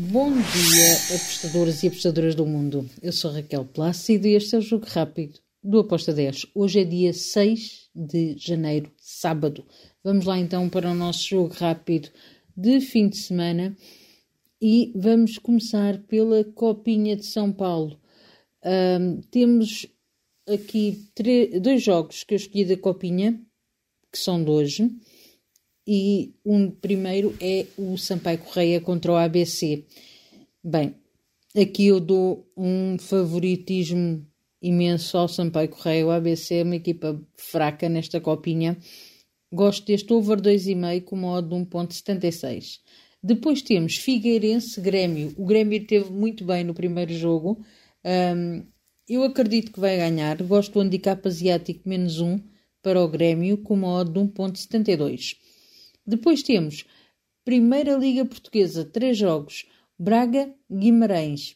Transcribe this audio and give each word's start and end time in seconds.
Bom 0.00 0.30
dia, 0.30 1.16
apostadores 1.16 1.82
e 1.82 1.88
apostadoras 1.88 2.36
do 2.36 2.46
mundo. 2.46 2.88
Eu 3.02 3.12
sou 3.12 3.32
Raquel 3.32 3.64
Plácido 3.64 4.28
e 4.28 4.36
este 4.36 4.54
é 4.54 4.58
o 4.58 4.62
Jogo 4.62 4.86
Rápido 4.86 5.40
do 5.60 5.80
Aposta 5.80 6.12
10. 6.12 6.46
Hoje 6.54 6.82
é 6.82 6.84
dia 6.84 7.12
6 7.12 7.90
de 7.92 8.36
janeiro, 8.38 8.92
sábado. 8.96 9.66
Vamos 10.04 10.24
lá 10.24 10.38
então 10.38 10.68
para 10.68 10.88
o 10.88 10.94
nosso 10.94 11.28
Jogo 11.28 11.52
Rápido 11.52 12.10
de 12.56 12.80
fim 12.80 13.08
de 13.08 13.16
semana 13.16 13.76
e 14.62 14.92
vamos 14.94 15.36
começar 15.36 15.98
pela 16.04 16.44
Copinha 16.44 17.16
de 17.16 17.26
São 17.26 17.52
Paulo. 17.52 18.00
Um, 18.64 19.20
temos 19.32 19.84
aqui 20.48 21.10
dois 21.60 21.82
jogos 21.82 22.22
que 22.22 22.34
eu 22.34 22.36
escolhi 22.36 22.64
da 22.64 22.76
Copinha, 22.76 23.32
que 24.12 24.18
são 24.18 24.44
de 24.44 24.48
hoje 24.48 24.88
e 25.90 26.34
um 26.44 26.70
primeiro 26.70 27.34
é 27.40 27.64
o 27.78 27.96
Sampaio 27.96 28.36
Correia 28.36 28.78
contra 28.78 29.10
o 29.10 29.16
ABC. 29.16 29.86
Bem, 30.62 30.94
aqui 31.56 31.86
eu 31.86 31.98
dou 31.98 32.46
um 32.54 32.98
favoritismo 32.98 34.22
imenso 34.60 35.16
ao 35.16 35.28
Sampaio 35.28 35.70
Correia. 35.70 36.06
O 36.06 36.10
ABC 36.10 36.56
é 36.56 36.62
uma 36.62 36.76
equipa 36.76 37.18
fraca 37.38 37.88
nesta 37.88 38.20
copinha. 38.20 38.76
Gosto 39.50 39.86
deste 39.86 40.12
over 40.12 40.38
2,5 40.38 41.04
com 41.04 41.16
modo 41.16 41.48
de 41.48 41.64
1.76. 41.64 42.80
Depois 43.22 43.62
temos 43.62 43.96
Figueirense 43.96 44.78
Grêmio. 44.82 45.32
O 45.38 45.46
Grêmio 45.46 45.86
teve 45.86 46.10
muito 46.12 46.44
bem 46.44 46.64
no 46.64 46.74
primeiro 46.74 47.14
jogo. 47.14 47.64
Um, 48.04 48.62
eu 49.08 49.22
acredito 49.22 49.72
que 49.72 49.80
vai 49.80 49.96
ganhar. 49.96 50.36
Gosto 50.42 50.74
do 50.74 50.80
handicap 50.80 51.26
asiático 51.26 51.88
menos 51.88 52.20
1 52.20 52.38
para 52.82 53.02
o 53.02 53.08
Grêmio 53.08 53.56
com 53.56 53.74
modo 53.74 54.12
de 54.12 54.20
1.72. 54.20 55.47
Depois 56.08 56.42
temos 56.42 56.86
Primeira 57.44 57.94
Liga 57.94 58.24
Portuguesa, 58.24 58.82
três 58.82 59.18
jogos. 59.18 59.66
Braga, 59.98 60.50
Guimarães. 60.72 61.54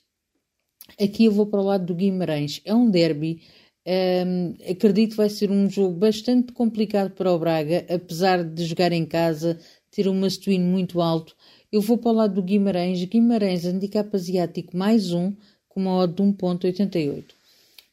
Aqui 1.01 1.25
eu 1.25 1.33
vou 1.33 1.47
para 1.47 1.61
o 1.61 1.65
lado 1.65 1.87
do 1.87 1.95
Guimarães. 1.95 2.61
É 2.67 2.75
um 2.75 2.91
derby. 2.91 3.41
Um, 3.87 4.55
acredito 4.71 5.13
que 5.13 5.17
vai 5.17 5.31
ser 5.31 5.51
um 5.51 5.71
jogo 5.71 5.97
bastante 5.99 6.53
complicado 6.53 7.13
para 7.13 7.33
o 7.33 7.39
Braga, 7.39 7.87
apesar 7.89 8.45
de 8.45 8.67
jogar 8.67 8.93
em 8.93 9.07
casa, 9.07 9.59
ter 9.91 10.07
um 10.07 10.21
mastuíno 10.21 10.67
muito 10.67 11.01
alto. 11.01 11.35
Eu 11.73 11.81
vou 11.81 11.97
para 11.97 12.11
o 12.11 12.15
lado 12.15 12.35
do 12.35 12.43
Guimarães. 12.43 13.03
Guimarães, 13.05 13.65
handicap 13.65 14.15
asiático 14.15 14.77
mais 14.77 15.15
um, 15.15 15.33
com 15.67 15.81
uma 15.81 15.97
odd 15.97 16.15
de 16.15 16.23
1.88. 16.23 17.25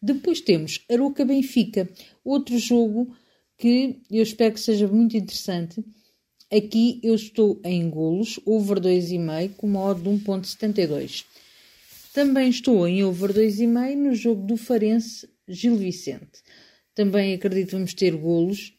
Depois 0.02 0.42
temos 0.42 0.84
Aroca 0.92 1.24
Benfica, 1.24 1.90
outro 2.22 2.60
jogo 2.60 3.16
que 3.58 4.02
eu 4.12 4.24
espero 4.24 4.54
que 4.54 4.60
seja 4.60 4.90
muito 4.90 5.16
interessante. 5.16 5.82
Aqui 6.52 7.00
eu 7.04 7.14
estou 7.14 7.62
em 7.64 7.88
golos, 7.90 8.40
over 8.44 8.80
2,5 8.80 9.56
com 9.56 9.68
uma 9.68 9.82
odd 9.82 10.02
de 10.02 10.10
1.72. 10.10 11.24
Também 12.12 12.50
estou 12.50 12.88
em 12.88 13.04
over 13.04 13.32
2,5 13.32 13.96
no 13.96 14.16
jogo 14.16 14.48
do 14.48 14.58
Farense 14.58 15.30
Gil 15.48 15.76
Vicente. 15.76 16.42
Também 16.96 17.36
acredito 17.36 17.68
que 17.68 17.74
vamos 17.74 17.94
ter 17.94 18.16
golos 18.16 18.74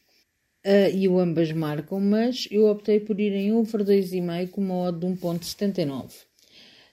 uh, 0.65 0.93
e 0.93 1.07
o 1.07 1.17
ambas 1.17 1.49
marcam, 1.53 2.01
mas 2.01 2.45
eu 2.51 2.67
optei 2.67 2.99
por 2.99 3.17
ir 3.19 3.31
em 3.31 3.53
over 3.53 3.85
2,5 3.85 4.49
com 4.49 4.61
uma 4.61 4.75
odd 4.89 4.99
de 4.99 5.07
1.79. 5.07 6.11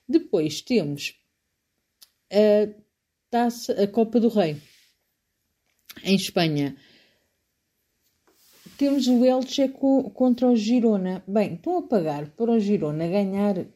Depois 0.08 0.62
temos 0.62 1.14
a 2.30 2.68
taça, 3.28 3.82
a 3.82 3.86
Copa 3.88 4.20
do 4.20 4.28
Rei 4.28 4.56
em 6.04 6.14
Espanha 6.14 6.76
temos 8.78 9.08
o 9.08 9.24
Elche 9.24 9.68
contra 10.14 10.46
o 10.46 10.54
Girona. 10.54 11.22
Bem, 11.26 11.54
estão 11.54 11.78
a 11.78 11.82
pagar 11.82 12.28
para 12.30 12.52
o 12.52 12.60
Girona 12.60 13.08
ganhar 13.08 13.66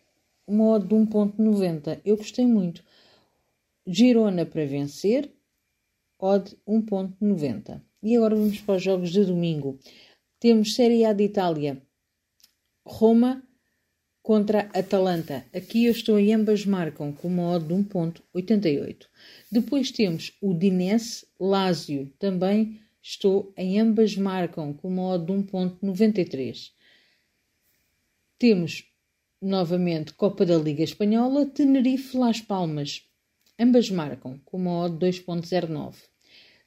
uma 0.46 0.68
odd 0.70 0.86
de 0.86 0.94
1.90. 0.94 2.00
Eu 2.04 2.16
gostei 2.16 2.46
muito. 2.46 2.84
Girona 3.84 4.46
para 4.46 4.64
vencer, 4.64 5.28
odd 6.20 6.56
1.90. 6.66 7.82
E 8.00 8.16
agora 8.16 8.36
vamos 8.36 8.60
para 8.60 8.76
os 8.76 8.82
jogos 8.82 9.10
de 9.10 9.24
domingo. 9.24 9.76
Temos 10.38 10.74
Série 10.76 11.04
A 11.04 11.12
de 11.12 11.24
Itália. 11.24 11.82
Roma 12.86 13.42
contra 14.22 14.70
Atalanta. 14.72 15.44
Aqui 15.52 15.86
eu 15.86 15.92
estou 15.92 16.16
em 16.16 16.32
ambas 16.32 16.64
marcam 16.64 17.12
com 17.12 17.26
uma 17.26 17.50
odd 17.50 17.66
de 17.66 17.74
1.88. 17.74 19.06
Depois 19.50 19.90
temos 19.90 20.32
o 20.40 20.54
Dinese 20.54 21.26
Lazio, 21.40 22.08
também 22.20 22.80
Estou 23.02 23.52
em 23.56 23.80
ambas 23.80 24.16
marcam 24.16 24.72
com 24.72 24.86
uma 24.86 25.14
odd 25.14 25.26
de 25.26 25.32
1.93. 25.32 26.70
Temos 28.38 28.84
novamente 29.40 30.14
Copa 30.14 30.46
da 30.46 30.56
Liga 30.56 30.84
Espanhola, 30.84 31.46
Tenerife 31.46 32.16
Las 32.16 32.40
Palmas. 32.40 33.02
Ambas 33.58 33.90
marcam 33.90 34.38
com 34.44 34.56
uma 34.56 34.84
odd 34.84 34.98
de 34.98 35.18
2.09. 35.20 35.96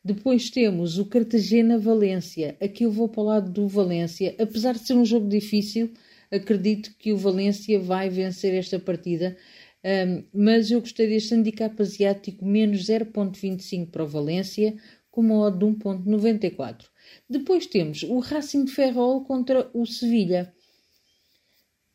Depois 0.04 0.50
temos 0.50 1.00
o 1.00 1.06
Cartagena 1.06 1.80
Valência. 1.80 2.58
Aqui 2.62 2.84
eu 2.84 2.92
vou 2.92 3.08
para 3.08 3.22
o 3.22 3.26
lado 3.26 3.50
do 3.50 3.68
Valência. 3.68 4.36
Apesar 4.38 4.74
de 4.74 4.86
ser 4.86 4.94
um 4.94 5.06
jogo 5.06 5.30
difícil, 5.30 5.94
acredito 6.30 6.94
que 7.00 7.14
o 7.14 7.18
Valência 7.18 7.80
vai 7.80 8.10
vencer 8.10 8.54
esta 8.54 8.78
partida. 8.78 9.38
Um, 9.84 10.24
mas 10.34 10.70
eu 10.70 10.82
gostei 10.82 11.08
deste 11.08 11.34
handicap 11.34 11.80
asiático 11.82 12.46
menos 12.46 12.86
0.25 12.88 13.90
para 13.90 14.04
o 14.04 14.08
Valência, 14.08 14.76
com 15.16 15.22
uma 15.22 15.46
odd 15.46 15.58
de 15.58 15.66
1.94. 15.66 16.88
Depois 17.30 17.66
temos 17.66 18.04
o 18.04 18.20
Racing 18.20 18.66
de 18.66 18.74
Ferrol 18.74 19.24
contra 19.24 19.72
o 19.74 19.86
Sevilha. 19.86 20.54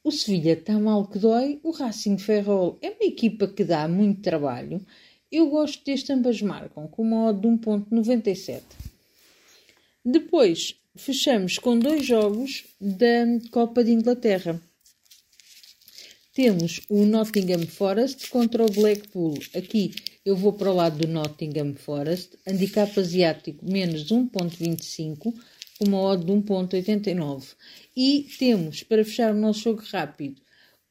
O 0.02 0.10
Sevilha 0.10 0.54
está 0.54 0.78
mal 0.80 1.06
que 1.06 1.18
dói, 1.18 1.60
o 1.62 1.70
Racing 1.70 2.16
de 2.16 2.24
Ferrol 2.24 2.78
é 2.80 2.88
uma 2.88 3.04
equipa 3.04 3.46
que 3.46 3.62
dá 3.62 3.86
muito 3.86 4.22
trabalho. 4.22 4.80
Eu 5.30 5.50
gosto 5.50 5.84
deste 5.84 6.10
ambas 6.10 6.40
marcam, 6.40 6.88
com 6.88 7.02
uma 7.02 7.28
odd 7.28 7.42
de 7.42 7.46
1.97. 7.46 8.62
Depois 10.02 10.80
fechamos 10.96 11.58
com 11.58 11.78
dois 11.78 12.06
jogos 12.06 12.64
da 12.80 13.26
Copa 13.50 13.84
de 13.84 13.92
Inglaterra. 13.92 14.58
Temos 16.42 16.80
o 16.88 17.04
Nottingham 17.04 17.66
Forest 17.66 18.30
contra 18.30 18.64
o 18.64 18.72
Blackpool. 18.72 19.34
Aqui 19.54 19.94
eu 20.24 20.34
vou 20.34 20.54
para 20.54 20.70
o 20.70 20.74
lado 20.74 21.00
do 21.00 21.06
Nottingham 21.06 21.74
Forest, 21.74 22.38
handicap 22.46 22.98
asiático 22.98 23.62
menos 23.70 24.10
1.25, 24.10 25.34
uma 25.82 26.00
odd 26.00 26.24
de 26.24 26.32
1.89. 26.32 27.44
E 27.94 28.26
temos, 28.38 28.82
para 28.82 29.04
fechar 29.04 29.34
o 29.34 29.38
nosso 29.38 29.64
jogo 29.64 29.82
rápido, 29.92 30.40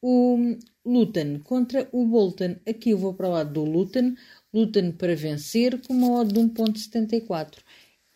o 0.00 0.56
Luton 0.86 1.40
contra 1.40 1.88
o 1.90 2.06
Bolton. 2.06 2.54
Aqui 2.64 2.90
eu 2.90 2.98
vou 2.98 3.12
para 3.12 3.26
o 3.26 3.32
lado 3.32 3.52
do 3.52 3.64
Luton, 3.64 4.14
Luton 4.54 4.92
para 4.92 5.16
vencer, 5.16 5.80
com 5.80 5.94
uma 5.94 6.20
odd 6.20 6.32
de 6.32 6.38
1.74. 6.38 7.58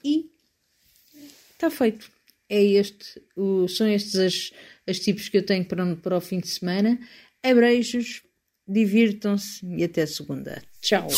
E 0.04 0.30
está 1.52 1.68
feito. 1.68 2.08
É 2.48 2.62
este, 2.62 3.22
o, 3.36 3.66
são 3.68 3.88
estes 3.88 4.16
as, 4.16 4.50
as 4.86 5.00
tipos 5.00 5.28
que 5.28 5.38
eu 5.38 5.46
tenho 5.46 5.64
para, 5.64 5.96
para 5.96 6.16
o 6.16 6.20
fim 6.20 6.40
de 6.40 6.48
semana. 6.48 6.98
Abreijos, 7.42 8.22
divirtam-se 8.66 9.64
e 9.66 9.84
até 9.84 10.06
segunda. 10.06 10.62
Tchau! 10.80 11.08